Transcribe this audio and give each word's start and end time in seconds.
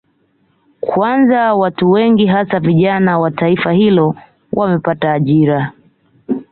Kwanza 0.81 1.53
watu 1.53 1.91
wengi 1.91 2.25
hasa 2.25 2.59
vijana 2.59 3.19
wa 3.19 3.31
taifa 3.31 3.71
hilo 3.71 4.15
wamepata 4.53 5.13
ajira 5.13 5.71